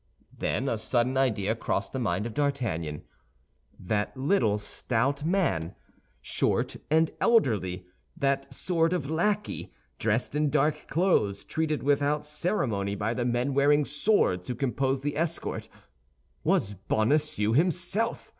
Then 0.35 0.67
a 0.67 0.79
sudden 0.79 1.15
idea 1.15 1.53
crossed 1.53 1.93
the 1.93 1.99
mind 1.99 2.25
of 2.25 2.33
D'Artagnan. 2.33 3.03
That 3.79 4.17
little 4.17 4.57
stout 4.57 5.23
man, 5.23 5.75
short 6.23 6.75
and 6.89 7.11
elderly, 7.21 7.85
that 8.17 8.51
sort 8.51 8.93
of 8.93 9.11
lackey, 9.11 9.71
dressed 9.99 10.33
in 10.33 10.49
dark 10.49 10.87
clothes, 10.87 11.43
treated 11.43 11.83
without 11.83 12.25
ceremony 12.25 12.95
by 12.95 13.13
the 13.13 13.25
men 13.25 13.53
wearing 13.53 13.85
swords 13.85 14.47
who 14.47 14.55
composed 14.55 15.03
the 15.03 15.15
escort, 15.15 15.69
was 16.43 16.73
Bonacieux 16.73 17.53
himself. 17.53 18.27